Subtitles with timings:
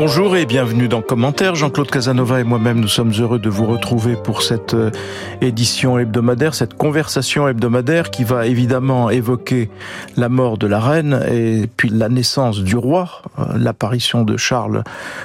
[0.00, 1.56] Bonjour et bienvenue dans Commentaire.
[1.56, 4.92] Jean-Claude Casanova et moi-même, nous sommes heureux de vous retrouver pour cette euh,
[5.40, 9.70] édition hebdomadaire, cette conversation hebdomadaire qui va évidemment évoquer
[10.16, 14.84] la mort de la reine et puis la naissance du roi, euh, l'apparition de Charles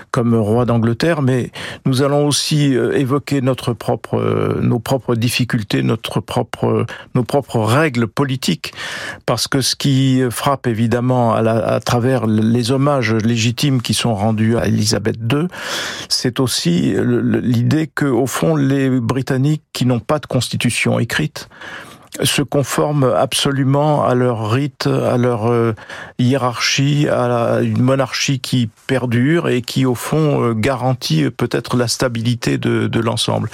[0.09, 1.51] comme roi d'Angleterre, mais
[1.85, 8.07] nous allons aussi euh, évoquer notre propre, nos propres difficultés, notre propre, nos propres règles
[8.07, 8.73] politiques,
[9.27, 14.57] parce que ce qui frappe évidemment à, à travers les hommages légitimes qui sont rendus
[14.57, 15.47] à Elisabeth II,
[16.09, 21.49] c'est aussi l'idée que, au fond, les Britanniques qui n'ont pas de constitution écrite,
[22.21, 25.73] se conforment absolument à leur rite, à leur euh,
[26.19, 32.57] hiérarchie, à une monarchie qui perdure et qui, au fond, euh, garantit peut-être la stabilité
[32.57, 33.49] de, de l'ensemble.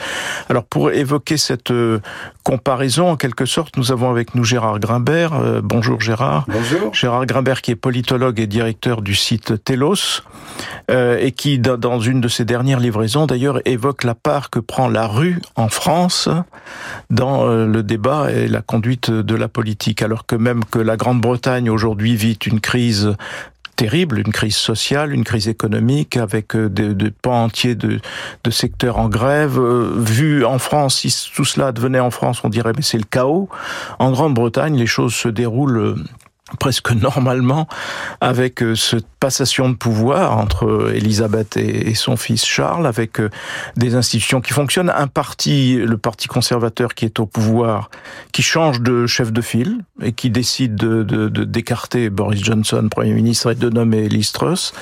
[0.49, 1.99] Alors, pour évoquer cette euh,
[2.43, 5.61] comparaison, en quelque sorte, nous avons avec nous Gérard Grimbert.
[5.61, 6.45] bonjour Gérard.
[6.47, 6.93] Bonjour.
[6.93, 10.23] Gérard Grimbert qui est politologue et directeur du site Telos
[10.89, 15.05] et qui, dans une de ses dernières livraisons, d'ailleurs, évoque la part que prend la
[15.05, 16.27] rue en France
[17.11, 21.69] dans le débat et la conduite de la politique, alors que même que la Grande-Bretagne
[21.69, 23.15] aujourd'hui vit une crise
[23.79, 28.01] terrible, une crise sociale, une crise économique, avec euh, des, pans entiers de,
[28.43, 29.57] de, secteurs en grève.
[29.57, 33.05] Euh, vu en France, si tout cela devenait en France, on dirait mais c'est le
[33.05, 33.47] chaos.
[33.97, 35.95] En Grande-Bretagne, les choses se déroulent
[36.57, 37.67] presque normalement
[38.21, 43.29] avec euh, cette passation de pouvoir entre Elisabeth et son fils Charles, avec euh,
[43.75, 47.89] des institutions qui fonctionnent, un parti, le parti conservateur qui est au pouvoir,
[48.31, 53.51] qui change de chef de file et qui décide de, d'écarter Boris Johnson, Premier ministre,
[53.51, 54.73] et de nommer Liz Truss.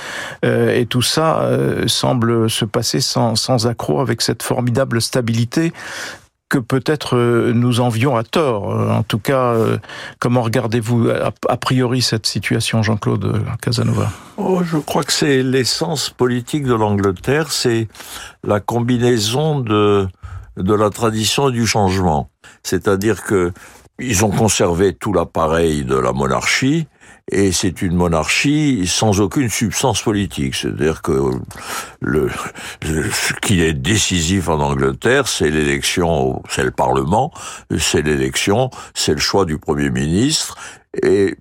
[0.46, 1.50] Euh, et tout ça
[1.88, 5.74] semble se passer sans, sans accroc avec cette formidable stabilité
[6.50, 8.72] que peut-être euh, nous envions à tort.
[8.72, 9.78] Euh, en tout cas, euh,
[10.20, 14.12] comment regardez-vous a priori cette situation, Jean-Claude Casanova?
[14.38, 17.88] Oh, Je crois que c'est l'essence politique de l'Angleterre, c'est
[18.44, 20.08] la combinaison de,
[20.58, 22.30] de la tradition et du changement.
[22.64, 23.52] C'est-à-dire que
[24.00, 26.88] ils ont conservé tout l'appareil de la monarchie,
[27.30, 30.56] et c'est une monarchie sans aucune substance politique.
[30.56, 31.32] C'est-à-dire que
[32.00, 32.30] le,
[32.82, 37.34] ce qui est décisif en Angleterre, c'est l'élection, c'est le Parlement,
[37.78, 40.56] c'est l'élection, c'est le choix du Premier ministre,
[41.04, 41.36] et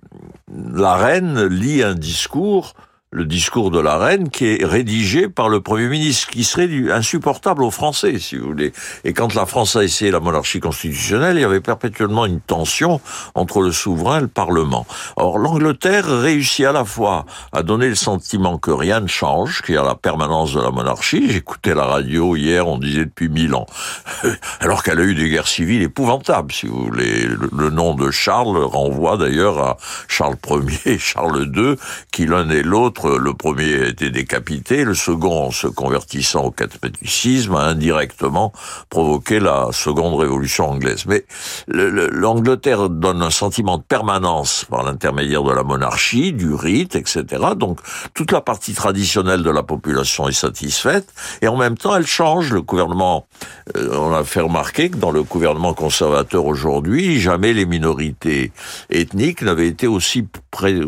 [0.73, 2.73] la reine lit un discours
[3.11, 7.63] le discours de la reine qui est rédigé par le Premier ministre, qui serait insupportable
[7.63, 8.73] aux Français, si vous voulez.
[9.05, 12.99] Et quand la France a essayé la monarchie constitutionnelle, il y avait perpétuellement une tension
[13.33, 14.85] entre le souverain et le Parlement.
[15.15, 19.75] Or, l'Angleterre réussit à la fois à donner le sentiment que rien ne change, qu'il
[19.75, 21.31] y a la permanence de la monarchie.
[21.31, 23.67] J'écoutais la radio hier, on disait depuis mille ans.
[24.59, 27.25] Alors qu'elle a eu des guerres civiles épouvantables, si vous voulez.
[27.53, 31.75] Le, nom de Charles renvoie d'ailleurs à Charles Ier et Charles II,
[32.11, 36.51] qui l'un et l'autre le premier a été décapité, le second, en se convertissant au
[36.51, 38.53] catholicisme, a indirectement
[38.89, 41.05] provoqué la seconde révolution anglaise.
[41.05, 41.25] Mais
[41.67, 47.25] l'Angleterre donne un sentiment de permanence par l'intermédiaire de la monarchie, du rite, etc.
[47.55, 47.79] Donc
[48.13, 51.07] toute la partie traditionnelle de la population est satisfaite,
[51.41, 52.51] et en même temps elle change.
[52.51, 53.27] Le gouvernement,
[53.75, 58.51] euh, on a fait remarquer que dans le gouvernement conservateur aujourd'hui, jamais les minorités
[58.89, 60.27] ethniques n'avaient été aussi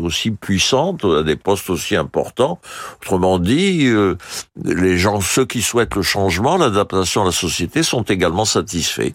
[0.02, 1.96] aussi puissantes à des postes aussi
[3.02, 4.16] Autrement dit, euh,
[4.64, 9.12] les gens, ceux qui souhaitent le changement, l'adaptation à la société, sont également satisfaits.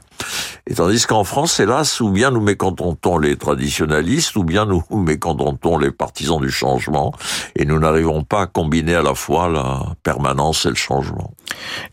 [0.67, 5.77] Et tandis qu'en France, hélas, ou bien nous mécontentons les traditionalistes, ou bien nous mécontentons
[5.77, 7.13] les partisans du changement,
[7.55, 11.33] et nous n'arrivons pas à combiner à la fois la permanence et le changement.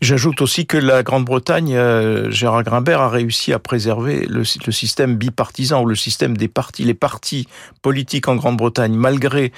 [0.01, 5.15] J'ajoute aussi que la Grande-Bretagne, euh, Gérard Grimbert a réussi à préserver le, le, système
[5.15, 7.47] bipartisan ou le système des partis, les partis
[7.81, 9.51] politiques en Grande-Bretagne, malgré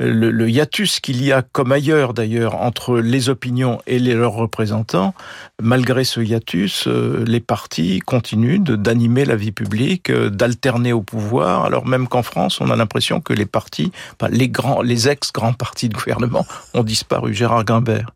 [0.00, 4.14] euh, le, le hiatus qu'il y a, comme ailleurs d'ailleurs, entre les opinions et les,
[4.14, 5.14] leurs représentants.
[5.60, 11.86] Malgré ce hiatus, euh, les partis continuent d'animer la vie publique, d'alterner au pouvoir, alors
[11.86, 13.92] même qu'en France, on a l'impression que les partis,
[14.28, 17.32] les grands, les ex-grands partis de gouvernement ont disparu.
[17.32, 18.10] Gérard Grimbert.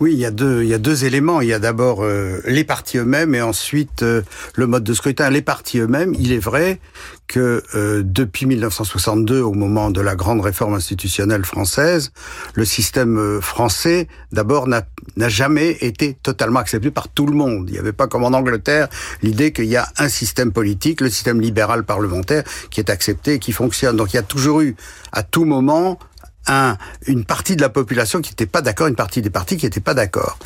[0.00, 1.40] Oui, il y a deux, il y a deux éléments.
[1.40, 4.22] Il y a d'abord euh, les partis eux-mêmes et ensuite euh,
[4.56, 5.30] le mode de scrutin.
[5.30, 6.80] Les partis eux-mêmes, il est vrai
[7.28, 12.10] que euh, depuis 1962, au moment de la grande réforme institutionnelle française,
[12.54, 14.82] le système français, d'abord, n'a
[15.28, 17.66] jamais été totalement accepté par tout le monde.
[17.68, 18.88] Il n'y avait pas comme en Angleterre
[19.22, 23.38] l'idée qu'il y a un système politique, le système libéral parlementaire, qui est accepté et
[23.38, 23.96] qui fonctionne.
[23.96, 24.74] Donc il y a toujours eu,
[25.12, 25.98] à tout moment,
[26.46, 29.66] un, une partie de la population qui n'était pas d'accord, une partie des partis qui
[29.66, 30.38] n'étaient pas d'accord.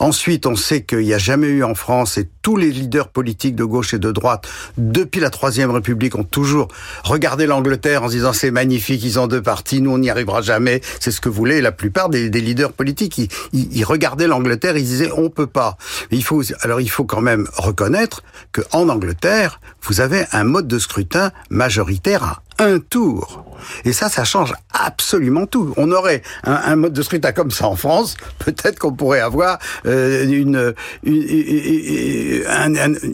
[0.00, 3.54] Ensuite, on sait qu'il n'y a jamais eu en France, et tous les leaders politiques
[3.54, 6.68] de gauche et de droite, depuis la Troisième République, ont toujours
[7.04, 10.42] regardé l'Angleterre en se disant c'est magnifique, ils ont deux partis, nous on n'y arrivera
[10.42, 13.20] jamais, c'est ce que voulaient la plupart des, leaders politiques.
[13.52, 15.76] Ils, regardaient l'Angleterre, ils disaient on peut pas.
[16.10, 20.68] il faut, alors il faut quand même reconnaître que en Angleterre, vous avez un mode
[20.68, 23.44] de scrutin majoritaire un tour.
[23.84, 25.72] Et ça, ça change absolument tout.
[25.76, 30.24] On aurait un, mode de scrutin comme ça en France, peut-être qu'on pourrait avoir euh,
[30.24, 32.44] une, une,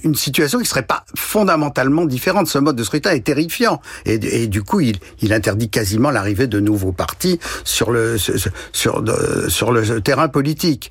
[0.05, 2.49] une, situation qui serait pas fondamentalement différente.
[2.49, 3.81] Ce mode de scrutin est terrifiant.
[4.07, 9.05] Et, du coup, il, il interdit quasiment l'arrivée de nouveaux partis sur le, sur,
[9.49, 10.91] sur le terrain politique.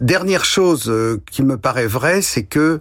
[0.00, 2.78] Dernière chose euh, qui me paraît vraie, c'est que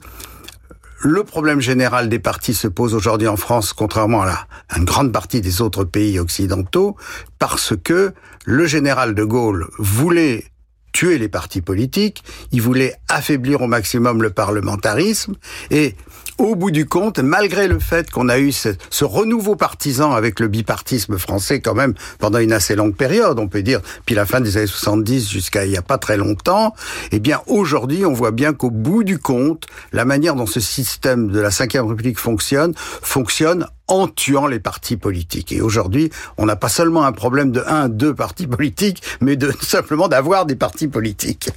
[0.99, 5.11] le problème général des partis se pose aujourd'hui en France, contrairement à, la, une grande
[5.11, 6.95] partie des autres pays occidentaux,
[7.39, 8.13] parce que
[8.45, 10.45] le général de Gaulle voulait
[10.93, 15.35] tuer les partis politiques, il voulait affaiblir au maximum le parlementarisme,
[15.69, 15.95] et
[16.37, 18.69] au bout du compte, malgré le fait qu'on a eu ce,
[19.03, 23.63] renouveau partisan avec le bipartisme français quand même pendant une assez longue période, on peut
[23.63, 26.73] dire, puis la fin des années 70 jusqu'à il n'y a pas très longtemps,
[27.11, 31.29] eh bien aujourd'hui on voit bien qu'au bout du compte, la manière dont ce système
[31.29, 35.51] de la Ve République fonctionne, fonctionne en tuant les partis politiques.
[35.51, 39.51] Et aujourd'hui, on n'a pas seulement un problème de un, deux partis politiques, mais de
[39.61, 41.49] simplement d'avoir des partis politiques.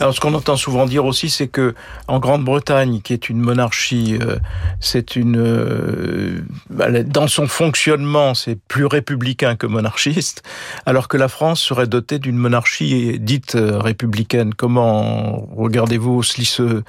[0.00, 1.74] Alors, ce qu'on entend souvent dire aussi, c'est que
[2.06, 4.38] en Grande-Bretagne, qui est une monarchie, euh,
[4.80, 6.40] c'est une euh,
[6.70, 10.42] bah, dans son fonctionnement, c'est plus républicain que monarchiste,
[10.86, 14.54] alors que la France serait dotée d'une monarchie dite euh, républicaine.
[14.54, 16.82] Comment regardez-vous ce,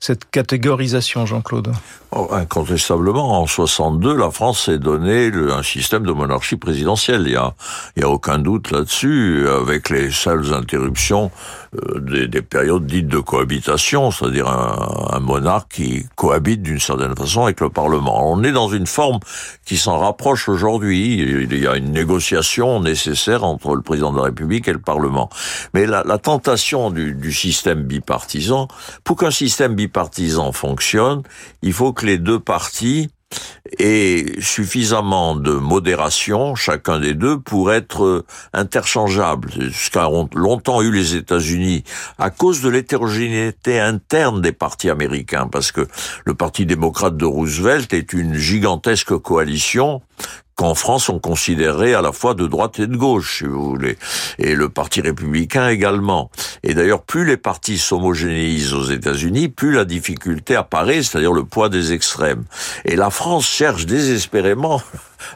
[0.00, 1.72] cette catégorisation, Jean-Claude
[2.12, 7.22] oh, Incontestablement, en 62, la France s'est donné un système de monarchie présidentielle.
[7.26, 7.54] Il y a,
[7.96, 11.30] y a aucun doute là-dessus, avec les seules interruptions
[11.74, 17.44] euh, des, des, périodes dites de cohabitation, c'est-à-dire un, monarque qui cohabite d'une certaine façon
[17.44, 18.30] avec le Parlement.
[18.30, 19.18] On est dans une forme
[19.64, 21.14] qui s'en rapproche aujourd'hui.
[21.14, 25.28] Il y a une négociation nécessaire entre le président de la République et le Parlement.
[25.74, 28.68] Mais la, la tentation du, du, système bipartisan,
[29.04, 29.85] pour qu'un système bipartisan
[30.52, 31.22] fonctionne,
[31.62, 33.08] il faut que les deux partis
[33.78, 39.50] et suffisamment de modération, chacun des deux, pour être interchangeable.
[39.72, 41.82] Ce qu'ont longtemps eu les États-Unis
[42.18, 45.88] à cause de l'hétérogénéité interne des partis américains, parce que
[46.24, 50.02] le Parti démocrate de Roosevelt est une gigantesque coalition
[50.56, 53.96] qu'en France on considérait à la fois de droite et de gauche, si vous voulez,
[54.38, 56.30] et le Parti républicain également.
[56.62, 61.68] Et d'ailleurs, plus les partis s'homogénéisent aux États-Unis, plus la difficulté apparaît, c'est-à-dire le poids
[61.68, 62.44] des extrêmes.
[62.84, 64.82] Et la France cherche désespérément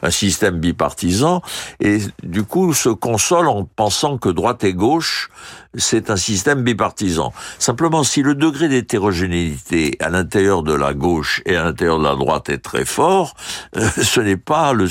[0.01, 1.41] un système bipartisan
[1.79, 5.29] et du coup se console en pensant que droite et gauche
[5.75, 7.31] c'est un système bipartisan.
[7.57, 12.15] Simplement, si le degré d'hétérogénéité à l'intérieur de la gauche et à l'intérieur de la
[12.15, 13.35] droite est très fort,
[13.77, 14.89] euh, ce n'est pas le,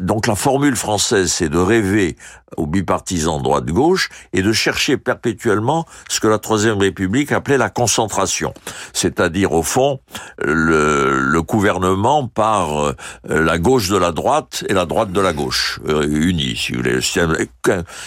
[0.00, 2.16] donc la formule française, c'est de rêver
[2.56, 8.54] aux bipartisans droite-gauche et de chercher perpétuellement ce que la Troisième République appelait la concentration,
[8.92, 10.00] c'est-à-dire au fond
[10.38, 12.94] le, le, gouvernement par euh,
[13.28, 16.82] la gauche de la droite et la droite de la gauche euh, unis, si vous
[16.82, 17.00] voulez,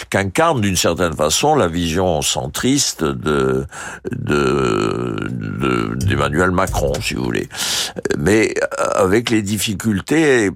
[0.10, 3.66] qu'incarne d'une certaine façon la vision centriste de
[4.12, 7.48] d'Emmanuel de, Macron, si vous voulez.
[8.18, 8.54] Mais
[8.96, 10.50] avec les difficultés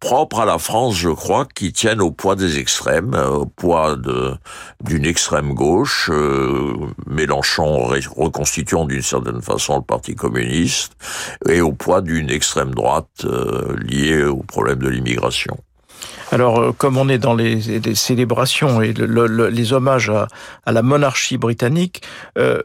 [0.00, 3.96] propres à la France, je crois, qui tiennent au poids des extrêmes, au poids
[4.80, 6.74] d'une extrême gauche, euh,
[7.06, 10.92] Mélenchon reconstituant d'une certaine façon le Parti communiste,
[11.48, 15.56] et au poids d'une extrême droite euh, liée au problème de l'immigration.
[16.32, 17.60] Alors, euh, comme on est dans les,
[17.94, 22.02] célébrations et les hommages à, la monarchie britannique,
[22.38, 22.60] euh,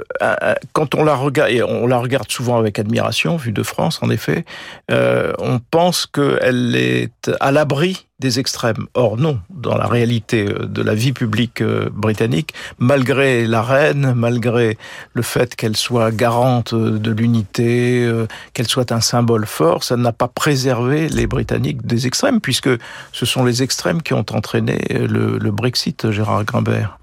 [0.74, 4.10] quand on la regarde, et on la regarde souvent avec admiration, vue de France, en
[4.10, 4.46] effet,
[4.90, 8.88] euh, on pense qu'elle est à l'abri des extrêmes.
[8.94, 14.14] Or non, dans la réalité euh, de la vie publique euh, britannique, malgré la reine,
[14.16, 14.78] malgré
[15.14, 18.10] le fait qu'elle soit garante euh, de l'unité,
[18.54, 22.70] qu'elle soit un symbole fort, ça n'a pas préservé les Britanniques des extrêmes, puisque
[23.12, 27.00] ce sont les extrêmes qui ont entraîné le, Brexit, Gérard Grimbert.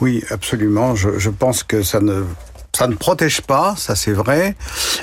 [0.00, 0.94] Oui, absolument.
[0.94, 2.24] Je, je pense que ça ne
[2.74, 4.56] ça ne protège pas, ça c'est vrai,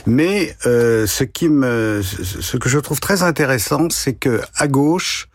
[0.05, 5.29] mais euh, ce qui me, ce que je trouve très intéressant, c'est que à gauche,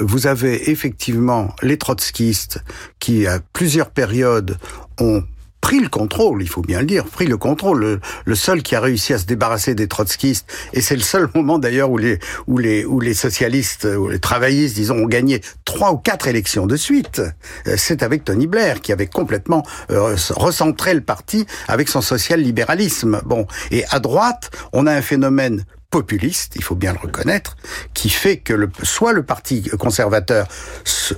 [0.00, 2.62] vous avez effectivement les trotskistes
[2.98, 4.58] qui, à plusieurs périodes,
[5.00, 5.24] ont
[5.62, 8.00] pris le contrôle, il faut bien le dire, pris le contrôle.
[8.24, 11.58] Le, seul qui a réussi à se débarrasser des trotskistes, et c'est le seul moment
[11.58, 15.92] d'ailleurs où les, où les, où les socialistes, ou les travaillistes, disons, ont gagné trois
[15.92, 17.22] ou quatre élections de suite,
[17.66, 23.22] euh, c'est avec Tony Blair, qui avait complètement euh, recentré le parti avec son social-libéralisme.
[23.24, 27.56] Bon, et à droite, on a un phénomène populiste, il faut bien le reconnaître,
[27.94, 30.48] qui fait que le, soit le parti conservateur
[30.84, 31.14] se,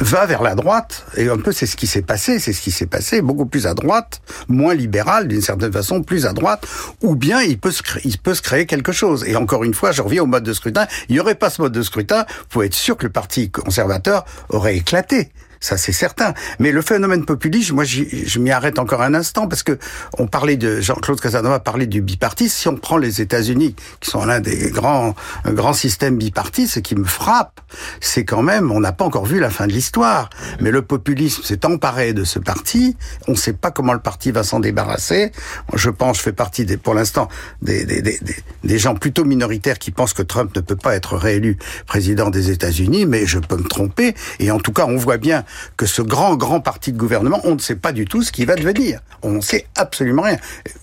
[0.00, 2.70] va vers la droite, et un peu c'est ce qui s'est passé, c'est ce qui
[2.70, 6.66] s'est passé, beaucoup plus à droite, moins libéral d'une certaine façon, plus à droite,
[7.02, 9.24] ou bien il peut, se créer, il peut se créer quelque chose.
[9.26, 11.60] Et encore une fois, je reviens au mode de scrutin, il n'y aurait pas ce
[11.60, 15.92] mode de scrutin, vous pouvez être sûr que le Parti conservateur aurait éclaté ça c'est
[15.92, 16.34] certain.
[16.58, 19.78] Mais le phénomène populiste, moi je m'y arrête encore un instant parce que
[20.18, 22.56] on parlait de Jean-Claude Casanova parlait du bipartisme.
[22.56, 26.94] Si on prend les États-Unis, qui sont l'un des grands grands systèmes bipartistes, ce qui
[26.94, 27.60] me frappe,
[28.00, 30.30] c'est quand même on n'a pas encore vu la fin de l'histoire.
[30.60, 32.96] Mais le populisme s'est emparé de ce parti.
[33.26, 35.32] On ne sait pas comment le parti va s'en débarrasser.
[35.74, 37.28] Je pense, je fais partie des, pour l'instant
[37.62, 38.18] des, des,
[38.64, 42.50] des gens plutôt minoritaires qui pensent que Trump ne peut pas être réélu président des
[42.50, 44.14] États-Unis, mais je peux me tromper.
[44.38, 45.44] Et en tout cas, on voit bien
[45.76, 48.46] que ce grand, grand parti de gouvernement, on ne sait pas du tout ce qu'il
[48.46, 49.00] va devenir.
[49.22, 50.36] On ne sait absolument rien.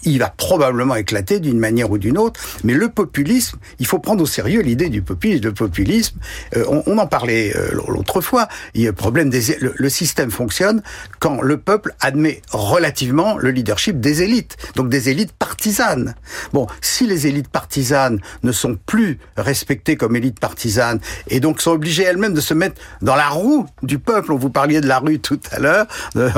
[0.03, 4.24] Il va probablement éclater d'une manière ou d'une autre, mais le populisme, il faut prendre
[4.24, 5.45] au sérieux l'idée du populisme.
[5.45, 6.17] Le populisme,
[6.55, 9.57] euh, on, en parlait euh, l'autre fois, il y a problème des...
[9.60, 10.81] Le, système fonctionne
[11.19, 16.15] quand le peuple admet relativement le leadership des élites, donc des élites partisanes.
[16.51, 21.72] Bon, si les élites partisanes ne sont plus respectées comme élites partisanes, et donc sont
[21.72, 25.00] obligées elles-mêmes de se mettre dans la roue du peuple, on vous parliez de la
[25.00, 25.85] rue tout à l'heure,
[26.15, 26.29] euh,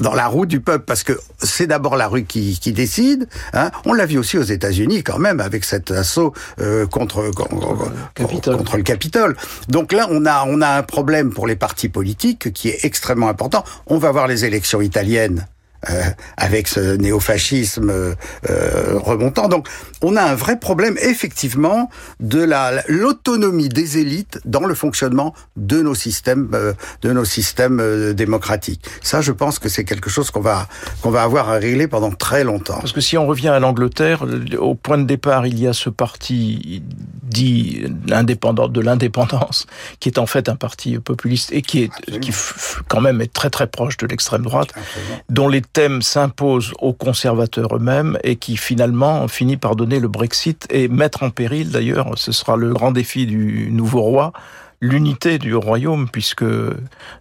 [0.00, 3.28] dans, la roue du peuple, parce que c'est d'abord la rue qui, décide.
[3.52, 3.70] Hein.
[3.84, 8.82] On l'a vu aussi aux États-Unis quand même avec cet assaut euh, contre contre, le
[8.82, 9.36] Capitole.
[9.68, 13.28] Donc là, on a on a un problème pour les partis politiques qui est extrêmement
[13.28, 13.62] important.
[13.86, 15.53] On va voir les élections italiennes euh,
[16.36, 18.14] avec ce néofascisme euh,
[18.50, 19.48] euh, remontant.
[19.48, 19.68] Donc,
[20.02, 25.82] on a un vrai problème, effectivement, de la l'autonomie des élites dans le fonctionnement de
[25.82, 26.50] nos systèmes,
[27.02, 28.84] de nos systèmes démocratiques.
[29.02, 30.68] Ça, je pense que c'est quelque chose qu'on va
[31.02, 32.78] qu'on va avoir à régler pendant très longtemps.
[32.78, 34.24] Parce que si on revient à l'Angleterre,
[34.58, 36.82] au point de départ, il y a ce parti
[37.22, 39.66] dit indépendant de l'indépendance,
[40.00, 42.32] qui est en fait un parti populiste et qui est qui
[42.88, 44.72] quand même est très très proche de l'extrême droite,
[45.28, 50.66] dont les thème s'impose aux conservateurs eux-mêmes et qui finalement finit par donner le Brexit
[50.70, 54.32] et mettre en péril d'ailleurs, ce sera le grand défi du nouveau roi,
[54.84, 56.44] l'unité du royaume, puisque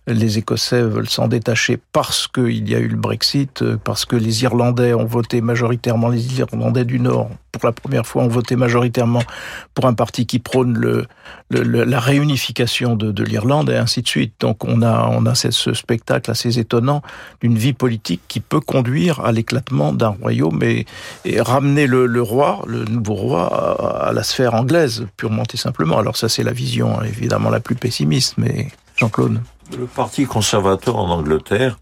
[0.08, 4.44] les Écossais veulent s'en détacher parce qu'il y a eu le Brexit, parce que les
[4.44, 9.24] Irlandais ont voté majoritairement, les Irlandais du Nord, pour la première fois, ont voté majoritairement
[9.76, 11.06] pour un parti qui prône le,
[11.52, 14.34] la réunification de, de l'Irlande, et ainsi de suite.
[14.40, 17.02] Donc on a, on a ce spectacle assez étonnant
[17.42, 20.86] d'une vie politique qui peut conduire à l'éclatement d'un royaume et,
[21.40, 25.98] ramener le, le, roi, le nouveau roi, à, la sphère anglaise, purement et simplement.
[26.00, 29.42] Alors ça, c'est la vision, évidemment, la plus pessimiste, mais Jean-Claude.
[29.78, 31.78] Le Parti conservateur en Angleterre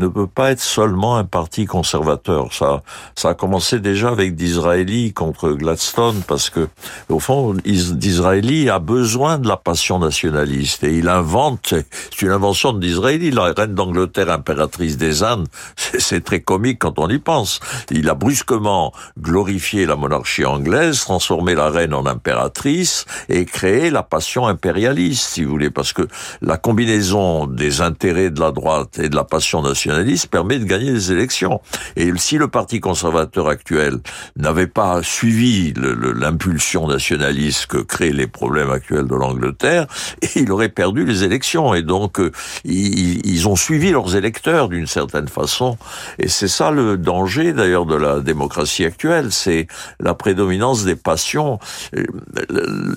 [0.00, 2.52] ne peut pas être seulement un parti conservateur.
[2.52, 2.82] Ça,
[3.14, 6.68] ça a commencé déjà avec Disraeli contre Gladstone parce que,
[7.08, 11.74] au fond, Disraeli a besoin de la passion nationaliste et il invente,
[12.10, 16.98] c'est une invention de Disraeli, la reine d'Angleterre impératrice des Indes, c'est très comique quand
[16.98, 17.60] on y pense.
[17.90, 24.02] Il a brusquement glorifié la monarchie anglaise, transformé la reine en impératrice et créé la
[24.02, 26.08] passion impérialiste, si vous voulez, parce que
[26.40, 29.89] la combinaison des intérêts de la droite et de la passion nationaliste
[30.30, 31.60] permet de gagner des élections.
[31.96, 33.98] Et si le Parti conservateur actuel
[34.36, 39.86] n'avait pas suivi l'impulsion nationaliste que créent les problèmes actuels de l'Angleterre,
[40.36, 41.74] il aurait perdu les élections.
[41.74, 42.30] Et donc, euh,
[42.64, 45.78] ils, ont suivi leurs électeurs d'une certaine façon.
[46.18, 49.66] Et c'est ça le danger d'ailleurs de la démocratie actuelle, c'est
[49.98, 51.58] la prédominance des passions.
[51.96, 52.04] Euh,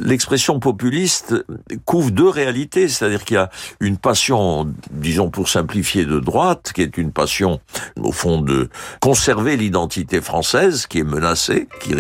[0.02, 1.46] l'expression populiste
[1.86, 6.82] couvre deux réalités, c'est-à-dire qu'il y a une passion, disons pour simplifier, de droite, qui
[6.82, 7.60] est une passion,
[8.02, 11.94] au fond, de conserver l'identité française qui est menacée, qui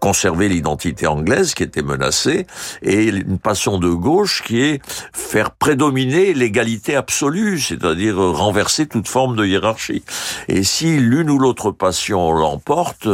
[0.00, 2.46] conserver l'identité anglaise qui était menacée,
[2.82, 9.36] et une passion de gauche qui est faire prédominer l'égalité absolue, c'est-à-dire renverser toute forme
[9.36, 10.02] de hiérarchie.
[10.48, 13.08] Et si l'une ou l'autre passion l'emporte,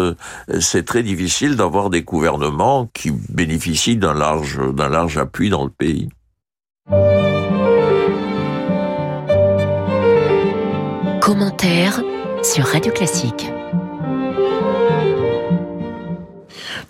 [0.60, 5.70] c'est très difficile d'avoir des gouvernements qui bénéficient d'un large, d'un large appui dans le
[5.70, 6.08] pays.
[11.26, 12.02] Commentaire
[12.44, 13.50] sur Radio Classique.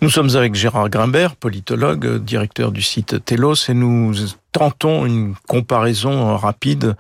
[0.03, 4.13] Nous sommes avec Gérard Grimbert, politologue, directeur du site Telos, et nous
[4.53, 6.97] tentons une comparaison rapide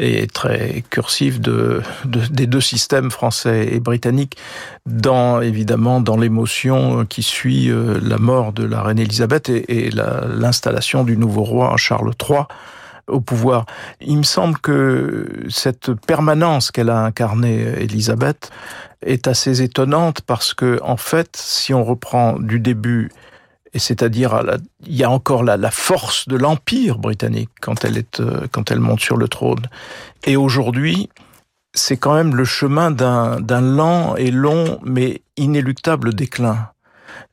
[0.00, 4.36] et très cursive de, des deux systèmes français et britanniques
[4.84, 9.90] dans évidemment dans l'émotion qui suit euh, la mort de la reine Elisabeth et, et
[9.92, 12.40] l'installation du nouveau roi Charles III
[13.06, 13.66] au pouvoir.
[14.00, 18.50] Il me semble que cette permanence qu'elle a incarnée, Elisabeth,
[19.04, 23.10] est assez étonnante parce que, en fait, si on reprend du début,
[23.74, 24.42] et c'est-à-dire,
[24.86, 28.70] il y a encore la, la force de l'empire britannique quand elle est, euh, quand
[28.70, 29.66] elle monte sur le trône.
[30.24, 31.08] Et aujourd'hui,
[31.74, 36.68] c'est quand même le chemin d'un lent et long, mais inéluctable déclin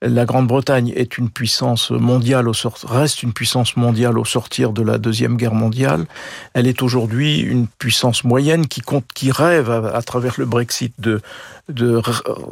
[0.01, 2.47] la Grande-Bretagne est une puissance mondiale
[2.83, 6.05] reste une puissance mondiale au sortir de la deuxième guerre mondiale.
[6.53, 11.21] Elle est aujourd'hui une puissance moyenne qui compte, qui rêve à, travers le Brexit de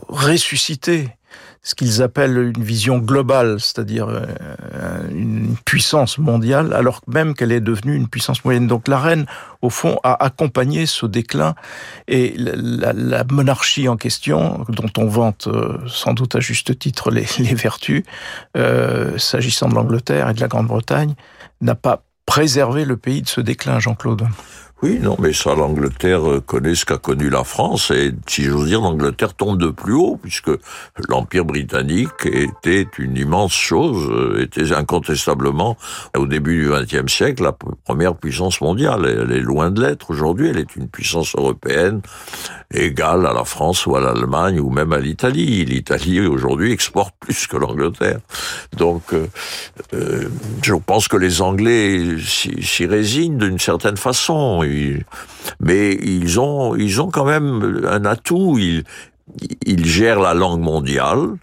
[0.10, 1.10] ressusciter
[1.64, 4.26] ce qu'ils appellent une vision globale, c'est-à-dire euh,
[5.12, 8.68] une puissance mondiale, alors même qu'elle est devenue une puissance moyenne.
[8.68, 9.26] Donc la reine,
[9.62, 11.56] au fond, a accompagné ce déclin
[12.08, 17.26] et la, monarchie en question, dont on vante euh, sans doute à juste titre les,
[17.54, 18.04] vertus,
[18.56, 21.16] euh, s'agissant de l'Angleterre et de la Grande-Bretagne,
[21.62, 24.28] n'a pas préservé le pays de ce déclin, Jean-Claude.
[24.84, 28.68] Oui, non, mais ça, l'Angleterre euh, connaît ce qu'a connu la France, et si j'ose
[28.68, 30.52] dire, l'Angleterre tombe de plus haut, puisque
[31.10, 35.78] l'Empire britannique était une immense chose, euh, était incontestablement,
[36.16, 37.54] au début du XXe siècle, la
[37.86, 39.06] première puissance mondiale.
[39.06, 42.02] Elle est loin de l'être aujourd'hui, elle est une puissance européenne
[42.72, 45.66] égale à la France ou à l'Allemagne ou même à l'Italie.
[45.66, 48.20] L'Italie, aujourd'hui, exporte plus que l'Angleterre.
[48.76, 50.30] Donc, euh,
[50.62, 54.64] je pense que les Anglais s'y résignent d'une certaine façon
[55.60, 58.58] mais ils ont, ils ont quand même un atout.
[58.60, 58.84] Ils,
[59.66, 61.36] ils gèrent la langue mondiale.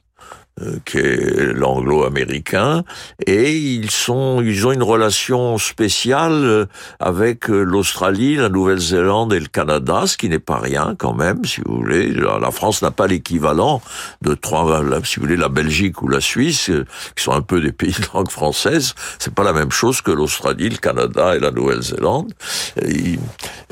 [0.63, 2.85] Euh, qui est l'anglo-américain,
[3.27, 6.67] et ils sont, ils ont une relation spéciale euh,
[7.01, 11.45] avec euh, l'Australie, la Nouvelle-Zélande et le Canada, ce qui n'est pas rien quand même,
[11.45, 12.13] si vous voulez.
[12.13, 13.83] La France n'a pas l'équivalent
[14.23, 16.71] de trois, si vous voulez, la Belgique ou la Suisse,
[17.17, 18.95] qui sont un peu des pays de langue française.
[19.19, 22.33] C'est pas la même chose que l'Australie, le Canada et la Nouvelle-Zélande.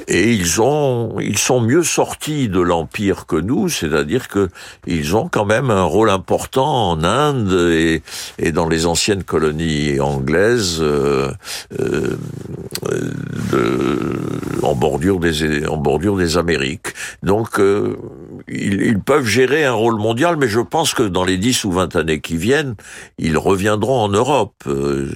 [0.09, 4.49] Et, ils ont, ils sont mieux sortis de l'empire que nous, c'est-à-dire que
[4.87, 8.02] ils ont quand même un rôle important en Inde et,
[8.52, 11.30] dans les anciennes colonies anglaises euh,
[11.80, 12.17] euh,
[13.52, 13.99] de,
[14.62, 16.88] en bordure des en bordure des Amériques.
[17.23, 17.97] Donc euh,
[18.49, 21.97] ils, peuvent gérer un rôle mondial, mais je pense que dans les 10 ou 20
[21.97, 22.75] années qui viennent,
[23.19, 24.54] ils reviendront en Europe.
[24.67, 25.08] Euh,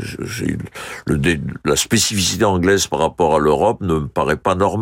[1.64, 4.75] la spécificité anglaise par rapport à l'Europe ne me paraît pas normale.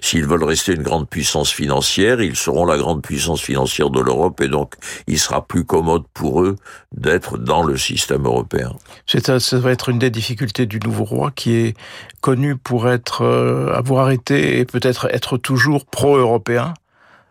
[0.00, 4.40] S'ils veulent rester une grande puissance financière, ils seront la grande puissance financière de l'Europe
[4.40, 4.74] et donc
[5.06, 6.56] il sera plus commun mode pour eux
[6.92, 8.72] d'être dans le système européen.
[9.06, 11.76] Ça va être une des difficultés du nouveau roi qui est
[12.20, 16.74] connu pour être euh, avoir été et peut-être être toujours pro-européen.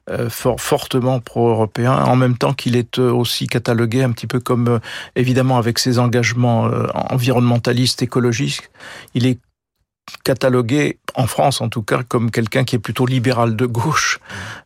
[0.09, 4.41] Euh, fort, fortement pro-européen, en même temps qu'il est euh, aussi catalogué un petit peu
[4.41, 4.81] comme,
[5.15, 8.69] évidemment, avec ses engagements environnementalistes, écologistes,
[9.13, 9.39] il est
[10.23, 14.19] catalogué, en France en tout cas, comme quelqu'un qui est plutôt libéral de gauche,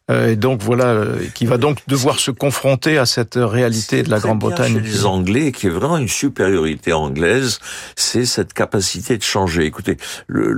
[0.10, 4.10] euh, et donc voilà, euh, qui va donc devoir se confronter à cette réalité de
[4.10, 4.80] la Grande-Bretagne.
[4.80, 7.60] Les Anglais, qui est vraiment une supériorité anglaise,
[7.96, 9.66] c'est cette capacité de changer.
[9.66, 9.98] Écoutez,
[10.28, 10.54] le,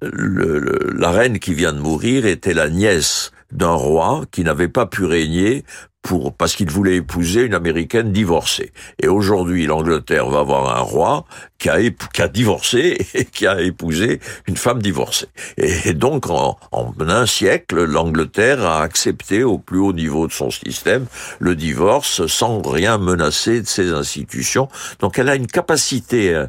[0.00, 4.86] le, la reine qui vient de mourir était la nièce d'un roi qui n'avait pas
[4.86, 5.64] pu régner
[6.02, 8.72] pour parce qu'il voulait épouser une américaine divorcée.
[9.02, 11.24] Et aujourd'hui, l'Angleterre va avoir un roi
[11.58, 11.78] qui a,
[12.12, 15.28] qui a divorcé et qui a épousé une femme divorcée.
[15.58, 20.50] Et donc, en, en un siècle, l'Angleterre a accepté au plus haut niveau de son
[20.50, 21.06] système
[21.38, 24.68] le divorce sans rien menacer de ses institutions.
[25.00, 26.46] Donc, elle a une capacité euh,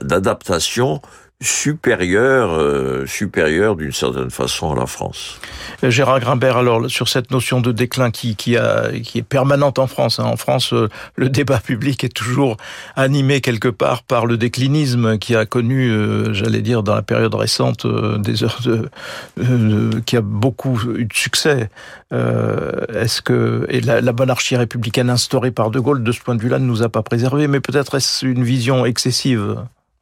[0.00, 1.02] d'adaptation
[1.40, 5.38] supérieur, euh, supérieur d'une certaine façon à la France.
[5.84, 9.78] Euh, Gérard Grimbert, alors sur cette notion de déclin qui, qui, a, qui est permanente
[9.78, 10.18] en France.
[10.18, 10.24] Hein.
[10.24, 12.56] En France, euh, le débat public est toujours
[12.96, 15.92] animé quelque part par le déclinisme qui a connu,
[16.34, 17.86] j'allais dire, dans la période récente,
[18.20, 21.70] des heures de, qui a beaucoup eu de succès.
[22.12, 26.42] est-ce que et la, la monarchie républicaine instaurée par De Gaulle, de ce point de
[26.42, 29.56] vue-là, ne nous a pas préservé, mais peut-être est-ce une vision excessive?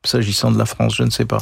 [0.07, 1.39] S'agissant de la France, je ne sais pas.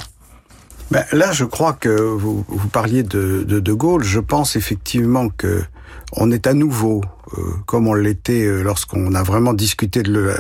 [0.91, 4.05] Ben, là, je crois que vous, parliez de, de, de Gaulle.
[4.05, 5.65] Je pense effectivement que
[6.13, 7.03] on est à nouveau,
[7.39, 10.35] euh, comme on l'était euh, lorsqu'on a vraiment discuté de,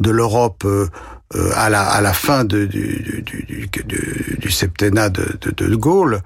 [0.00, 0.88] l'Europe euh,
[1.54, 3.24] à, la, à la fin de, du,
[4.38, 6.22] du, septennat de, de, Gaulle.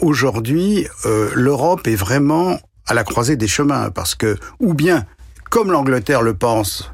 [0.00, 0.86] Aujourd'hui,
[1.34, 5.04] l'Europe est vraiment à la croisée des chemins parce que, ou bien,
[5.50, 6.90] comme l'Angleterre le pense,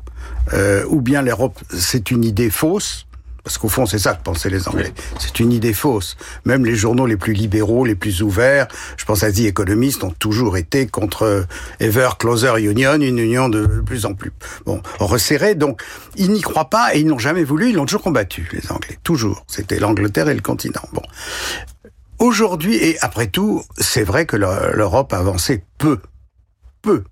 [0.89, 3.07] ou bien l'Europe, c'est une idée fausse
[3.45, 4.93] Parce qu'au fond, c'est ça que pensaient les Anglais.
[5.19, 6.17] C'est une idée fausse.
[6.45, 10.11] Même les journaux les plus libéraux, les plus ouverts, je pense à The Economist, ont
[10.11, 11.47] toujours été contre
[11.81, 14.33] Ever Closer Union, une union de plus en plus
[14.67, 15.55] bon resserrée.
[15.55, 15.83] Donc,
[16.17, 17.71] ils n'y croient pas et ils n'ont jamais voulu.
[17.71, 18.99] Ils l'ont toujours combattu, les Anglais.
[19.03, 19.45] Toujours.
[19.49, 20.83] C'était l'Angleterre et le continent.
[20.93, 21.03] Bon.
[22.19, 25.99] Aujourd'hui, et après tout, c'est vrai que l'Europe a avancé peu.
[26.83, 27.05] Peu.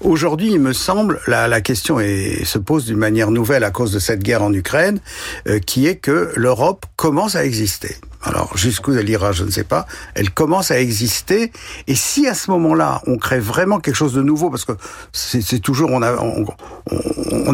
[0.00, 3.98] Aujourd'hui, il me semble, la, question est, se pose d'une manière nouvelle à cause de
[3.98, 5.00] cette guerre en Ukraine,
[5.48, 7.96] euh, qui est que l'Europe commence à exister.
[8.22, 9.86] Alors jusqu'où elle ira, je ne sais pas.
[10.14, 11.52] Elle commence à exister.
[11.86, 14.72] Et si à ce moment-là, on crée vraiment quelque chose de nouveau, parce que
[15.12, 16.02] c'est toujours on,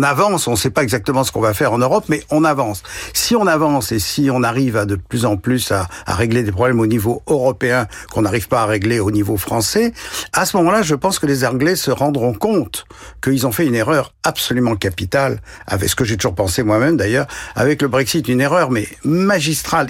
[0.03, 2.83] avance, on ne sait pas exactement ce qu'on va faire en Europe, mais on avance.
[3.13, 6.53] Si on avance et si on arrive à de plus en plus à, régler des
[6.53, 9.93] problèmes au niveau européen qu'on n'arrive pas à régler au niveau français,
[10.33, 12.85] à ce moment-là, je pense que les Anglais se rendront compte
[13.23, 17.27] qu'ils ont fait une erreur absolument capitale, avec ce que j'ai toujours pensé moi-même d'ailleurs,
[17.55, 19.89] avec le Brexit, une erreur mais magistrale,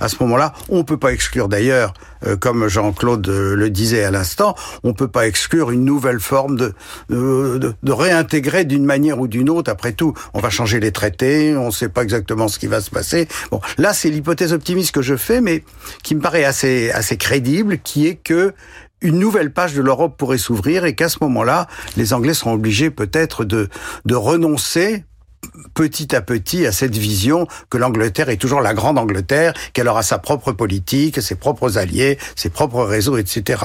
[0.00, 1.92] À ce moment-là, on ne peut pas exclure d'ailleurs,
[2.26, 6.20] euh, comme Jean-Claude euh, le disait à l'instant, on ne peut pas exclure une nouvelle
[6.20, 6.74] forme de,
[7.10, 9.70] de, de réintégrer d'une manière ou d'une autre.
[9.70, 12.80] Après tout, on va changer les traités, on ne sait pas exactement ce qui va
[12.80, 13.28] se passer.
[13.50, 15.64] Bon, là, c'est l'hypothèse optimiste que je fais, mais
[16.02, 18.54] qui me paraît assez, assez crédible, qui est que
[19.02, 21.66] une nouvelle page de l'Europe pourrait s'ouvrir et qu'à ce moment-là,
[21.98, 23.68] les Anglais seront obligés peut-être de,
[24.06, 25.04] de renoncer
[25.74, 30.02] petit à petit à cette vision que l'Angleterre est toujours la grande Angleterre, qu'elle aura
[30.02, 33.64] sa propre politique, ses propres alliés, ses propres réseaux, etc.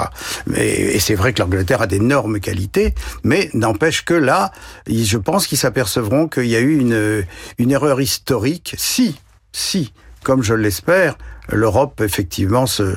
[0.56, 4.52] Et c'est vrai que l'Angleterre a d'énormes qualités, mais n'empêche que là,
[4.88, 7.26] je pense qu'ils s'apercevront qu'il y a eu une,
[7.58, 9.20] une erreur historique, si,
[9.52, 11.18] si, comme je l'espère,
[11.52, 12.96] l'Europe effectivement se euh,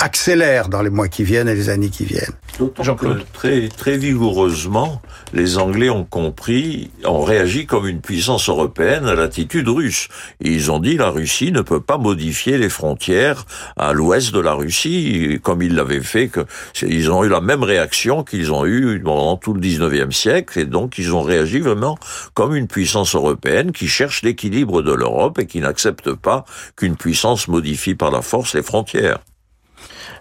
[0.00, 2.32] accélère dans les mois qui viennent et les années qui viennent.
[2.80, 3.24] Jean-Claude.
[3.32, 5.00] Très, très vigoureusement,
[5.32, 10.08] les Anglais ont compris, ont réagi comme une puissance européenne à l'attitude russe.
[10.40, 13.46] Et ils ont dit la Russie ne peut pas modifier les frontières
[13.76, 16.28] à l'ouest de la Russie, comme ils l'avaient fait.
[16.28, 16.40] Que,
[16.82, 20.66] ils ont eu la même réaction qu'ils ont eu pendant tout le 19e siècle, et
[20.66, 21.98] donc ils ont réagi vraiment
[22.34, 26.44] comme une puissance européenne qui cherche l'équilibre de l'Europe et qui n'accepte pas
[26.76, 29.18] qu'une puissance modifie par la force les frontières.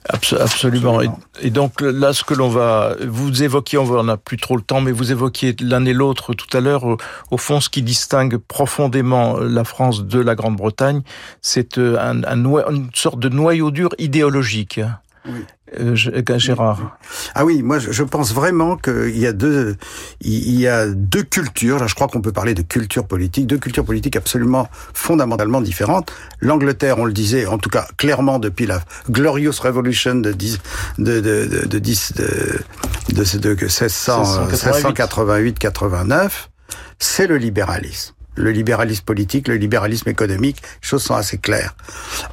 [0.10, 1.00] Absolument.
[1.42, 4.82] Et, donc là, ce que l'on va, vous évoquiez, on n'a plus trop le temps,
[4.82, 6.98] mais vous évoquiez l'un et l'autre tout à l'heure.
[7.30, 11.04] Au fond, ce qui distingue profondément la France de la Grande-Bretagne,
[11.42, 14.82] c'est euh, un, une sorte de noyau dur idéologique.
[15.28, 15.46] Oui.
[15.80, 16.98] Euh, Gérard.
[17.34, 19.78] Ah oui, moi je pense vraiment qu'il y a deux,
[20.20, 21.80] il y a deux cultures.
[21.80, 26.12] Là, je crois qu'on peut parler de culture politique, deux cultures politiques absolument fondamentalement différentes.
[26.40, 30.60] L'Angleterre, on le disait, en tout cas clairement depuis la Glorious Revolution de 10,
[30.98, 32.60] de de de de, de, de,
[33.40, 36.30] de 1688-89,
[37.00, 41.76] c'est le libéralisme le libéralisme politique, le libéralisme économique, les choses sont assez claires.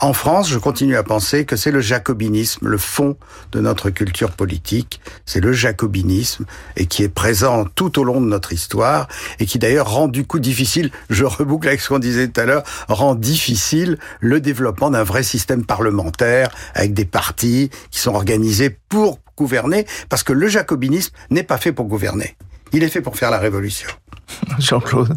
[0.00, 3.16] En France, je continue à penser que c'est le jacobinisme, le fond
[3.52, 6.44] de notre culture politique, c'est le jacobinisme,
[6.76, 10.26] et qui est présent tout au long de notre histoire, et qui d'ailleurs rend du
[10.26, 14.90] coup difficile, je reboucle avec ce qu'on disait tout à l'heure, rend difficile le développement
[14.90, 20.48] d'un vrai système parlementaire, avec des partis qui sont organisés pour gouverner, parce que le
[20.48, 22.36] jacobinisme n'est pas fait pour gouverner.
[22.72, 23.88] Il est fait pour faire la révolution.
[24.58, 25.16] Jean-Claude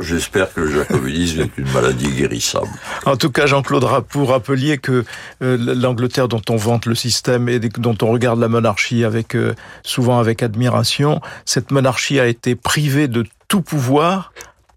[0.00, 2.68] J'espère que le jacobinisme est une maladie guérissable.
[3.06, 5.04] En tout cas, Jean-Claude, vous rappeliez que
[5.42, 9.54] euh, l'Angleterre dont on vante le système et dont on regarde la monarchie avec euh,
[9.82, 14.32] souvent avec admiration, cette monarchie a été privée de tout pouvoir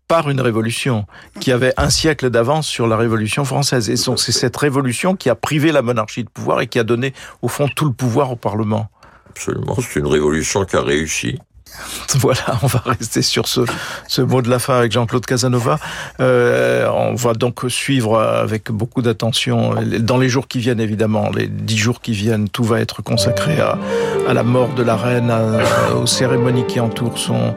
[0.07, 1.05] par une révolution
[1.39, 3.89] qui avait un siècle d'avance sur la révolution française.
[3.89, 7.13] Et c'est cette révolution qui a privé la monarchie de pouvoir et qui a donné
[7.41, 8.89] au fond tout le pouvoir au Parlement.
[9.29, 11.39] Absolument, c'est une révolution qui a réussi.
[12.15, 15.79] Voilà, on va rester sur ce, mot de la fin avec Jean-Claude Casanova.
[16.19, 21.47] Euh, on va donc suivre avec beaucoup d'attention dans les jours qui viennent, évidemment, les
[21.47, 23.77] dix jours qui viennent, tout va être consacré à,
[24.33, 25.33] la mort de la reine,
[25.95, 27.55] aux cérémonies qui entourent son,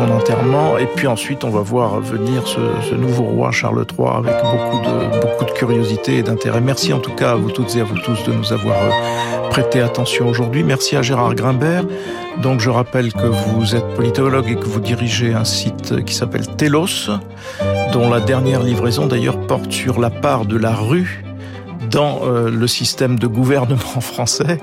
[0.00, 0.78] enterrement.
[0.78, 5.20] Et puis ensuite, on va voir venir ce, nouveau roi Charles III avec beaucoup de,
[5.20, 6.60] beaucoup de curiosité et d'intérêt.
[6.60, 8.76] Merci en tout cas à vous toutes et à vous tous de nous avoir
[9.50, 10.62] prêté attention aujourd'hui.
[10.62, 11.84] Merci à Gérard Grimbert.
[12.42, 16.46] Donc je rappelle que vous êtes politologue et que vous dirigez un site qui s'appelle
[16.56, 17.10] Telos,
[17.92, 21.22] dont la dernière livraison d'ailleurs porte sur la part de la rue
[21.90, 24.58] dans euh, le système de gouvernement français.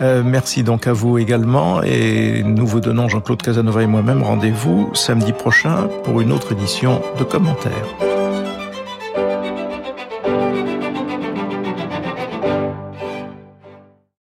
[0.00, 4.90] Euh, merci donc à vous également et nous vous donnons, Jean-Claude Casanova et moi-même, rendez-vous
[4.94, 8.19] samedi prochain pour une autre édition de commentaires.